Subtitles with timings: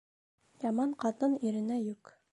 [0.63, 2.17] Яман ҡатын иренә йөк.